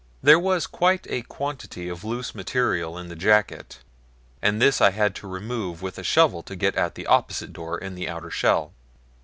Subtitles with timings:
[0.23, 3.81] There was quite a quantity of loose material in the jacket,
[4.41, 7.77] and this I had to remove with a shovel to get at the opposite door
[7.77, 8.73] in the outer shell.